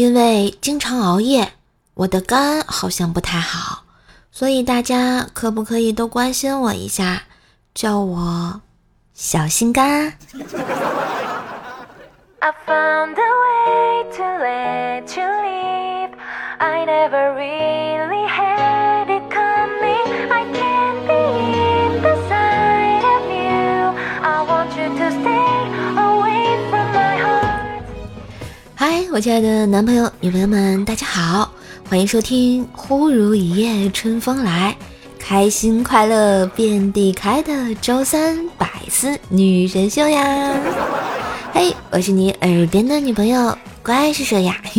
[0.00, 1.52] 因为经常熬夜，
[1.92, 3.82] 我的肝好像不太好，
[4.32, 7.24] 所以大家可不可以都关心我一下，
[7.74, 8.62] 叫我
[9.12, 10.14] 小心肝。
[16.62, 18.99] I never really had
[29.12, 31.50] 我亲爱的男朋友、女朋友们，大家好，
[31.88, 34.76] 欢迎收听《忽如一夜春风来》，
[35.18, 40.54] 开心快乐遍地开的周三百思女神秀呀！
[41.52, 44.62] 嘿，我是你耳边的女朋友，乖是谁呀？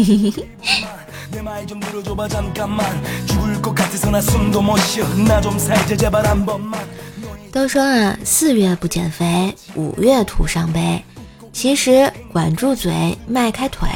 [7.52, 11.04] 都说啊，四月不减肥，五月徒伤悲。
[11.52, 13.90] 其实管住嘴，迈开腿，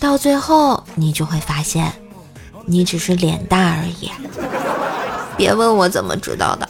[0.00, 1.92] 到最后你就会发现，
[2.64, 4.10] 你只是脸大而已。
[5.36, 6.68] 别问我怎么知道的。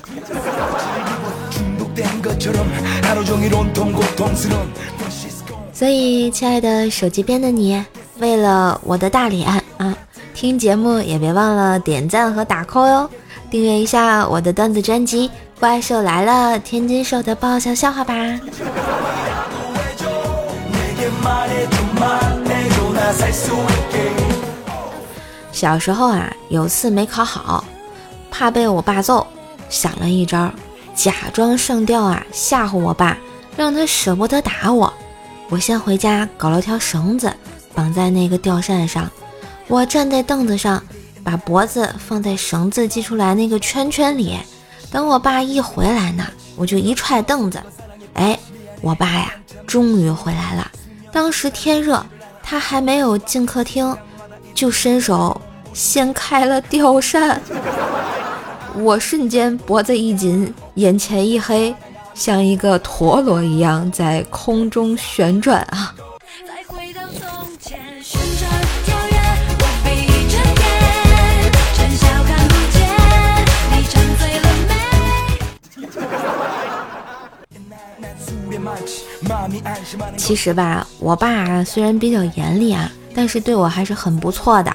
[5.73, 7.83] 所以，亲爱的手机边的你，
[8.19, 9.97] 为了我的大脸啊，
[10.35, 13.11] 听节目也别忘了点赞和打 call 哟，
[13.49, 18.15] 订阅一下我的段子专辑《怪兽来了》，天津兽的爆笑笑话吧。
[25.53, 27.65] 小时候啊，有次没考好，
[28.31, 29.27] 怕被我爸揍，
[29.69, 30.51] 想了一招，
[30.95, 33.19] 假装上吊啊，吓唬我爸，
[33.57, 34.93] 让他舍不得打我。
[35.49, 37.33] 我先回家搞了条绳子，
[37.75, 39.11] 绑在那个吊扇上。
[39.67, 40.83] 我站在凳子上，
[41.25, 44.39] 把脖子放在绳子系出来那个圈圈里。
[44.91, 47.61] 等我爸一回来呢，我就一踹凳子。
[48.15, 48.39] 哎，
[48.81, 49.33] 我爸呀，
[49.67, 50.71] 终于回来了。
[51.13, 52.05] 当时天热，
[52.51, 53.97] 他还没有进客厅，
[54.53, 55.41] 就伸手
[55.73, 57.41] 掀开了吊扇。
[58.75, 61.73] 我瞬间脖子一紧，眼前一黑，
[62.13, 65.95] 像一个陀螺一样在空中旋转啊！
[80.17, 84.75] 其实吧，我爸虽然比较严厉啊，但是对我还是很不错的。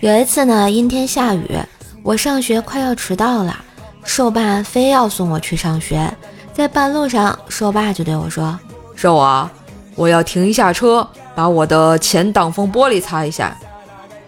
[0.00, 1.58] 有一次呢，阴天下雨，
[2.02, 3.56] 我上学快要迟到了，
[4.04, 6.12] 瘦爸非要送我去上学。
[6.52, 8.58] 在半路上，瘦爸就对我说
[8.96, 9.50] ：“瘦啊，
[9.94, 13.56] 我要停一下车，把我的前挡风玻璃擦一下。”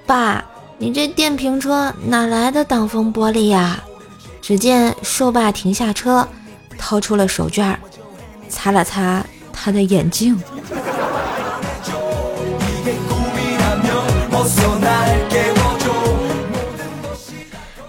[0.06, 0.44] 爸，
[0.78, 3.82] 你这电瓶车哪来的挡风玻璃呀？
[4.41, 6.27] 只见瘦爸停下车，
[6.78, 7.77] 掏出了手绢，
[8.49, 9.25] 擦了擦。
[9.62, 10.43] 他的眼镜，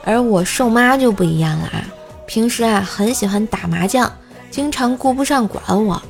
[0.03, 1.85] 而我瘦妈就不一样了啊！
[2.27, 4.11] 平时啊很喜欢打麻将，
[4.49, 6.01] 经常顾不上管我。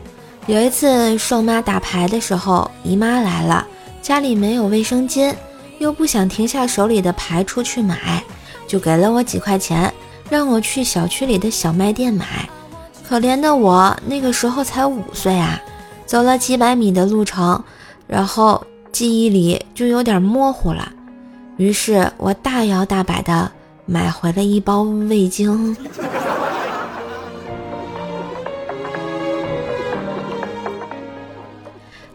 [0.47, 3.67] 有一次瘦妈打牌的时候，姨妈来了，
[4.01, 5.31] 家里没有卫生巾，
[5.77, 8.23] 又不想停下手里的牌出去买，
[8.67, 9.93] 就给了我几块钱，
[10.27, 12.49] 让我去小区里的小卖店买。
[13.11, 15.59] 可怜的我那个时候才五岁啊，
[16.05, 17.61] 走了几百米的路程，
[18.07, 20.89] 然后记忆里就有点模糊了。
[21.57, 23.51] 于是我大摇大摆的
[23.85, 25.75] 买回了一包味精。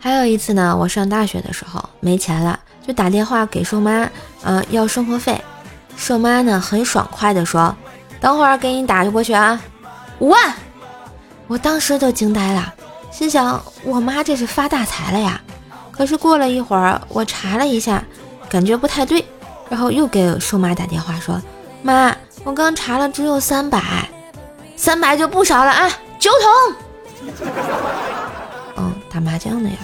[0.01, 4.09] 还有一次呢，我上大学的时候没钱了，就打电话给瘦妈，
[4.43, 5.39] 呃，要生活费。
[5.95, 7.77] 瘦妈呢很爽快的说
[8.19, 9.61] ：“等会儿给你打就过去啊，
[10.21, 10.41] 五万。”
[11.49, 12.75] 我当时都惊呆了，
[13.11, 15.41] 心想我妈这是发大财了呀。
[15.93, 18.05] 可是过了一会儿，我查了一下，
[18.49, 19.25] 感觉不太对，
[19.71, 21.41] 然后又给瘦妈打电话说
[21.83, 22.15] ：“妈，
[22.45, 23.81] 我刚查了，只有三百，
[24.77, 27.33] 三百就不少了啊，九桶。
[28.77, 29.77] ”嗯，打麻将的呀。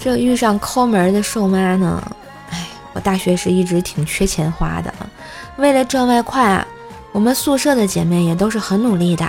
[0.00, 2.02] 这遇上抠门的瘦妈呢，
[2.50, 4.92] 哎，我大学时一直挺缺钱花的。
[5.62, 6.66] 为了赚外快啊，
[7.12, 9.24] 我们宿舍的姐妹也都是很努力的。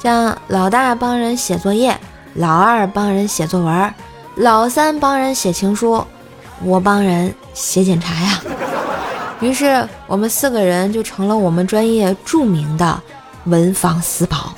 [0.00, 1.98] 像老大帮人写作业，
[2.34, 3.94] 老二帮人写作文，
[4.36, 6.06] 老三帮人写情书，
[6.62, 8.40] 我帮人写检查呀。
[9.42, 13.02] 于是我们四个人就成了我们专业著名的
[13.46, 14.54] 文房四宝。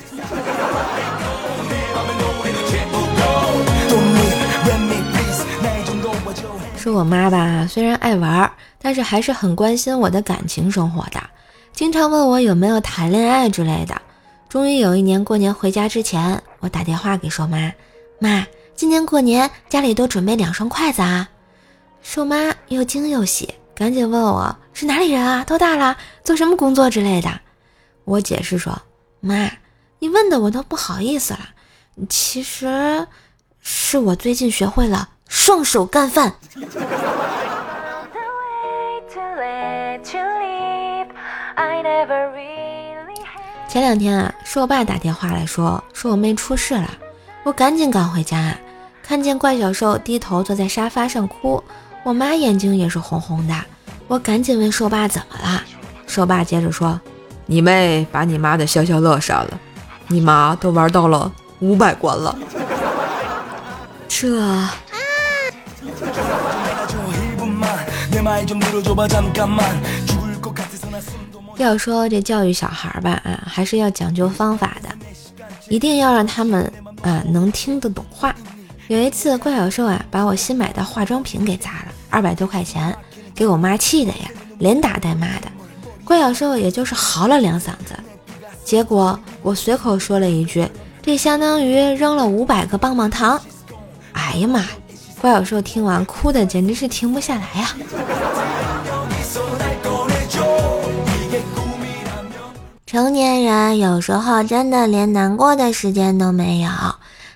[6.94, 8.50] 我妈吧，虽然爱玩。
[8.79, 11.19] 但是还是很关心我的感情生活的，
[11.73, 14.02] 经常问我有没有谈恋爱之类的。
[14.46, 17.73] 终于有一年过年回家之前，我打电话给瘦妈，
[18.19, 18.46] 妈，
[18.76, 21.31] 今年过年家里都准备两双筷子啊。
[22.02, 25.43] 瘦妈又惊又喜，赶紧问我是哪里人啊？
[25.44, 25.96] 多大了？
[26.23, 27.41] 做什么工作之类的？
[28.05, 28.82] 我解释说，
[29.20, 29.50] 妈，
[29.99, 31.41] 你问的我都不好意思了。
[32.11, 33.06] 其实，
[33.61, 36.35] 是我最近学会了双手干饭。
[43.69, 46.88] 前两天啊，是我爸打电话来说，说我妹出事了，
[47.43, 48.55] 我赶紧赶回家，
[49.03, 51.62] 看见怪小兽低头坐在沙发上哭，
[52.05, 53.55] 我妈眼睛也是红红的，
[54.06, 55.61] 我赶紧问兽爸怎么了，
[56.06, 57.00] 兽爸接着说，
[57.47, 59.59] 你妹把你妈的消消乐杀了，
[60.06, 62.37] 你妈都玩到了五百关了，
[64.06, 64.41] 这。
[71.57, 74.89] 要说这教育小孩吧，啊，还是要讲究方法的，
[75.69, 76.71] 一定要让他们
[77.03, 78.35] 啊能听得懂话。
[78.89, 82.95] 有一次，怪小兽啊把我新买的化妆品给砸了，二百多块钱，
[83.35, 84.29] 给我妈气的呀，
[84.59, 85.47] 连打带骂的。
[86.05, 87.95] 怪小兽也就是嚎了两嗓子，
[88.65, 90.69] 结果我随口说了一句
[91.01, 93.41] ：“这相当于扔了五百个棒棒糖。”
[94.13, 94.69] 哎呀妈呀！
[95.25, 97.75] 怪小兽听完哭的简直是停不下来呀。
[102.85, 106.71] 成年人有时候真的连难过的时间都没有，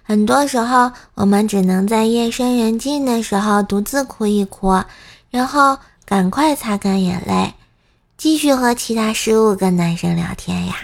[0.02, 4.82] 很多时候我们只能在夜深人静的时候独自哭一哭，
[5.30, 7.54] 然后赶快擦干眼泪，
[8.18, 10.74] 继续和其他十五个男生聊天呀。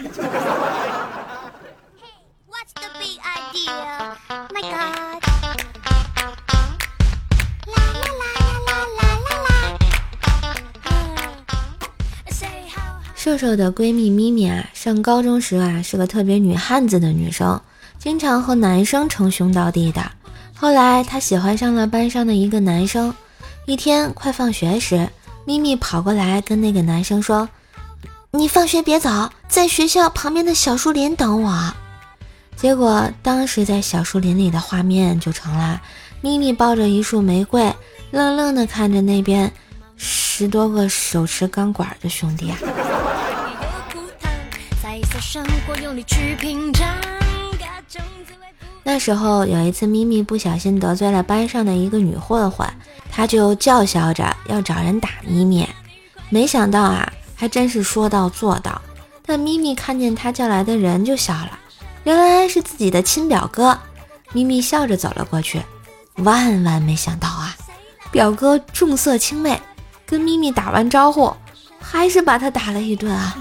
[13.34, 17.60] 瘦瘦的闺蜜咪咪啊，上高中时啊是个特别女汉子的女生，
[17.98, 20.08] 经常和男生称兄道弟的。
[20.54, 23.12] 后来她喜欢上了班上的一个男生，
[23.66, 25.08] 一天快放学时，
[25.44, 27.48] 咪咪跑过来跟那个男生说
[28.30, 31.74] ：“你放学别走，在学校旁边的小树林等我。”
[32.54, 35.82] 结果当时在小树林里的画面就成了
[36.20, 37.74] 咪咪抱着一束玫瑰，
[38.12, 39.52] 愣愣地看着那边
[39.96, 42.58] 十多个手持钢管的兄弟啊。
[48.82, 52.68] 那时候有一次，咪咪不小心得罪了班上的一个女混混，
[53.10, 55.68] 他就叫嚣着要找人打咪咪。
[56.30, 58.80] 没想到啊，还真是说到做到。
[59.24, 61.58] 但咪咪看见他叫来的人就笑了，
[62.02, 63.78] 原来是自己的亲表哥。
[64.32, 65.62] 咪咪笑着走了过去，
[66.16, 67.56] 万万没想到啊，
[68.10, 69.60] 表哥重色轻妹，
[70.04, 71.34] 跟咪咪打完招呼，
[71.78, 73.38] 还是把他打了一顿啊。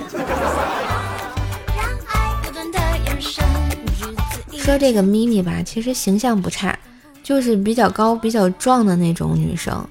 [4.63, 6.79] 说这个咪咪吧，其实形象不差，
[7.21, 9.85] 就是比较高、比较壮的那种女生。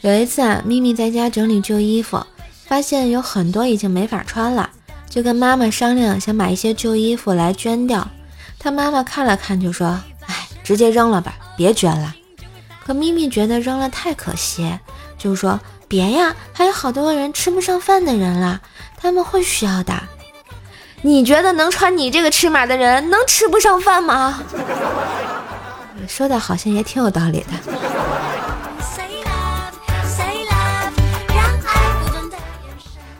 [0.00, 2.24] 有一次啊，咪咪在家整理旧衣服，
[2.64, 4.70] 发现有很多已经没法穿了，
[5.10, 8.08] 就跟妈妈商量，想买一些旧衣服来捐掉。
[8.58, 12.14] 她妈妈看了看，就说：“哎，直接扔了吧，别捐了。”
[12.82, 14.78] 可咪咪觉得扔了太可惜，
[15.18, 18.62] 就说：“别呀，还有好多人吃不上饭的人啦，
[18.96, 19.94] 他们会需要的。”
[21.06, 24.42] 你觉得能穿你这个尺码的人能吃不上饭吗？
[26.08, 27.52] 说的好像也挺有道理的。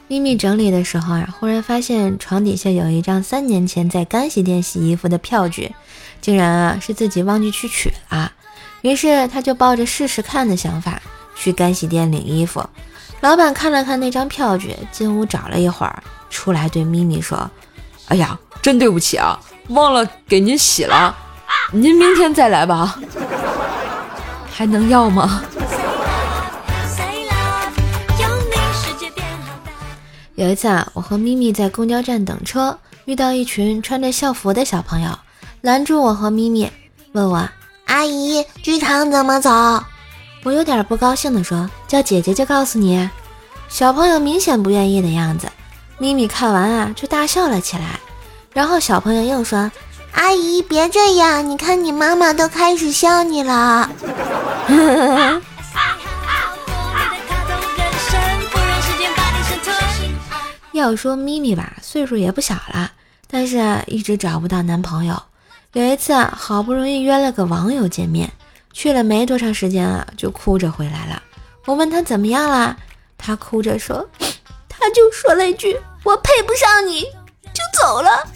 [0.09, 5.75] 咪咪整理的时候啊，忽然发现床底下有一张三年前在干洗店洗衣服的票据，
[6.23, 8.33] 竟然啊是自己忘记去取了。
[8.81, 11.03] 于是他就抱着试试看的想法
[11.37, 12.67] 去干洗店领衣服。
[13.21, 17.51] 老板看了看那张票据，进屋找了一会儿，出来对咪咪说。
[18.09, 21.17] 哎呀，真对不起啊，忘了给您洗了，
[21.73, 22.99] 您明天再来吧。
[24.53, 25.43] 还能要吗？
[30.37, 35.11] 有一次啊，我和咪咪在公交站等车，遇到一群穿着校服的小朋友，
[35.61, 36.71] 拦住我和咪咪，
[37.13, 37.49] 问我
[37.87, 39.51] ：“阿姨，剧场怎么走？”
[40.43, 43.09] 我有点不高兴的说：“叫姐姐就告诉你。”
[43.69, 45.49] 小朋友明显不愿意的样子。
[45.99, 48.01] 咪咪看完啊，就大笑了起来。
[48.53, 49.71] 然后小朋友又说
[50.13, 53.91] ：“阿姨，别这样，你看你妈妈都开始笑你了。
[60.73, 62.91] ”要说咪咪吧，岁数也不小了，
[63.29, 65.21] 但是一直找不到男朋友。
[65.73, 68.31] 有一次，好不容易约了个网友见面，
[68.73, 71.23] 去了没多长时间啊，就哭着回来了。
[71.67, 72.77] 我问他怎么样了，
[73.17, 74.09] 他哭着说。
[74.85, 77.05] 他就说了一句：“我配不上你。”
[77.55, 78.29] 就走了。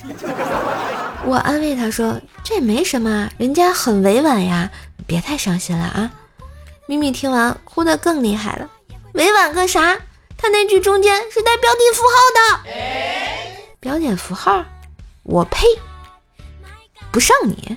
[1.26, 4.70] 我安慰他说：“这没什么，人家很委婉呀，
[5.06, 6.10] 别太伤心了啊。”
[6.88, 8.70] 咪咪听完哭得更厉害了，
[9.12, 9.98] 委婉个啥？
[10.38, 12.72] 他那句中间是带标点符号的，
[13.78, 14.64] 标点符号，
[15.24, 15.66] 我呸，
[17.12, 17.76] 不上你。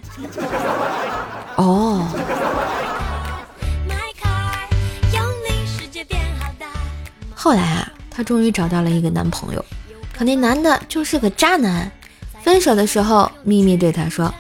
[1.58, 2.08] 哦。
[7.36, 9.66] 后来啊，她终于找到了一个男朋友，
[10.16, 11.92] 可那男的就是个渣男。
[12.44, 14.32] 分手的时候，咪咪对他说：“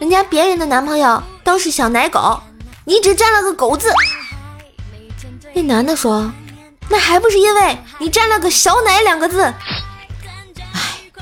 [0.00, 2.40] 人家别人的男朋友都是小奶狗，
[2.86, 3.92] 你只占了个狗字。”
[5.52, 6.32] 那男的说
[6.88, 9.42] ：“那还不是因为你占了个小奶两个字？
[10.72, 10.80] 哎，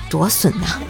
[0.09, 0.81] 多损呐！”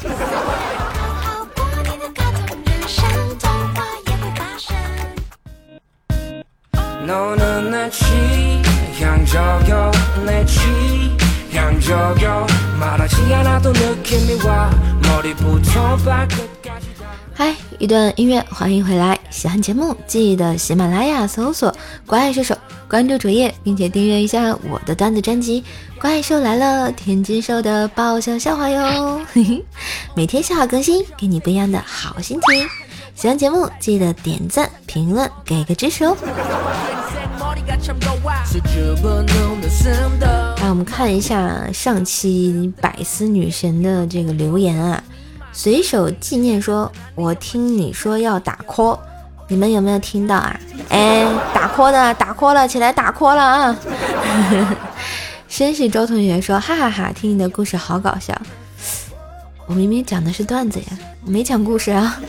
[17.35, 19.19] 嗨，一段音乐，欢迎回来。
[19.31, 21.73] 喜欢节目，记得喜马拉雅搜索
[22.07, 22.57] “怪兽手”，
[22.89, 25.63] 关注主页，并且订阅一下我的段子专辑
[26.01, 29.21] 《怪兽来了》，天津兽的爆笑笑话哟。
[30.17, 32.69] 每天笑话更新，给你不一样的好心情。
[33.15, 36.17] 喜欢节目，记得点赞、评论，给个支持哦。
[40.59, 45.03] 来，我们看一下上期百思女神的这个留言啊。
[45.53, 48.99] 随手纪念说：“我听你说要打 call，
[49.49, 50.59] 你们有没有听到啊？
[50.89, 53.77] 哎，打 call 的打 call 了，起来打 call 了啊！”
[55.51, 58.35] 绅士周同学说：“哈哈哈，听你的故事好搞笑。
[59.67, 60.87] 我明明讲的是段子呀，
[61.25, 62.21] 没讲故事啊。”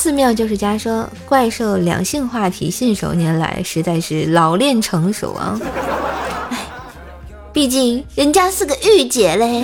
[0.00, 5.60] 寺庙就是家说怪兽两性话题信手拈来，实在是老练成熟啊！
[6.48, 6.56] 哎，
[7.52, 9.62] 毕竟人家是个御姐嘞。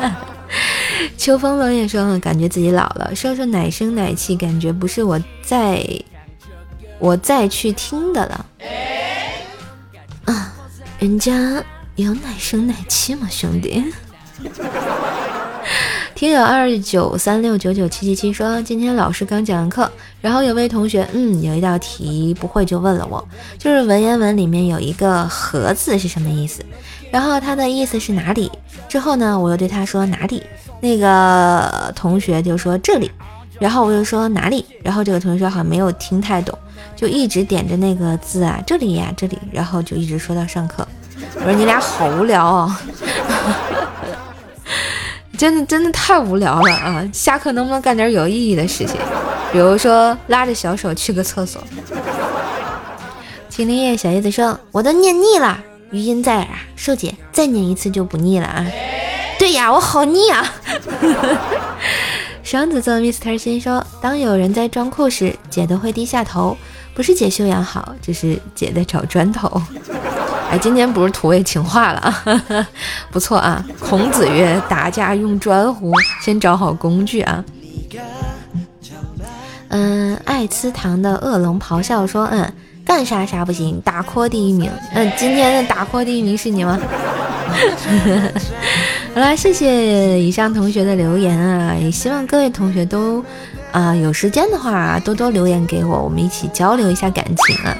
[1.18, 5.86] 秋风冷也说感觉自己老了，说说奶声奶气，感觉不是我再
[6.98, 8.46] 我再去听的了。
[10.24, 10.54] 啊，
[10.98, 11.62] 人家
[11.96, 13.84] 有奶声奶气吗，兄弟？
[16.18, 19.88] 听友二九三六九九七七七说，今天老师刚讲完课，
[20.20, 23.24] 然后有位同学，嗯，有一道题不会，就问了我，
[23.56, 26.60] 就是文言文里面有一个“和”字是什么意思？
[27.12, 28.50] 然后他的意思是哪里？
[28.88, 30.42] 之后呢，我又对他说哪里？
[30.80, 33.08] 那个同学就说这里，
[33.60, 34.66] 然后我又说哪里？
[34.82, 36.58] 然后这个同学好像没有听太懂，
[36.96, 40.84] 就一直点着那个字啊，这里呀，这里，然后就一直说到上课。
[41.36, 42.80] 我说你俩好无聊啊。
[45.38, 47.08] 真的真的太无聊了啊！
[47.12, 48.96] 下课能不能干点有意义的事情？
[49.52, 51.62] 比如说拉着小手去个厕所。
[53.48, 55.56] 青林叶小叶子说：“我都念腻了，
[55.90, 58.66] 余音在耳啊，瘦姐再念一次就不腻了啊。
[59.38, 60.54] ”对呀，我好腻啊！
[62.42, 66.56] 双子座 Mr 先说：“当有人在装酷时，姐都会低下头，
[66.94, 69.62] 不是姐修养好，只是姐在找砖头。”
[70.50, 72.66] 哎，今天不是土味情话了啊，
[73.12, 73.62] 不错啊。
[73.78, 75.92] 孔子曰：“打架用砖乎？
[76.22, 77.44] 先找好工具啊。”
[79.68, 82.50] 嗯，爱吃糖的恶龙咆哮说：“嗯，
[82.82, 84.70] 干啥啥不行，打 call 第一名。
[84.94, 86.78] 嗯，今天的打 call 第一名是你吗？”
[89.14, 93.22] 好了，谢谢以上同学的留言啊，也希望各位同学都
[93.72, 97.76] 啊有时间的话多多留言给我，我们一起交流一下感情啊。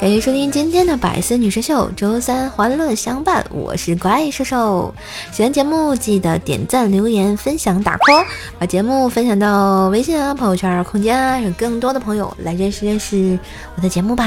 [0.00, 4.94] 感谢收听今天的百思女神秀，周三欢乐相伴，我是怪兽兽。
[5.32, 8.24] 喜欢节目记得点赞、留言、分享、打 call，
[8.60, 13.36] 把节目分享到微信啊、朋友圈、空间啊，让更多的朋友来认识认识
[13.74, 14.24] 我的节目吧。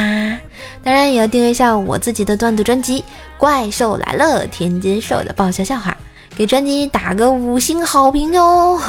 [0.83, 2.99] 当然也要订阅一下我自己的段子专辑
[3.37, 5.95] 《怪兽来了》，天津兽的爆笑笑话。
[6.35, 8.79] 给专辑打个五星好评哟！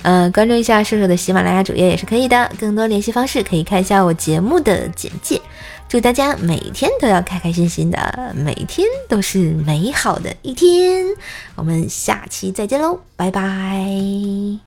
[0.00, 2.50] 呃，关注一下射手的喜马拉雅主页也是可以的。
[2.58, 5.40] 更多联系方式可以看一下我节目的简介。
[5.88, 11.06] 祝大家每天都要开开心心的，每天都是美好的一天。
[11.54, 14.58] 我们下期再见喽，拜拜。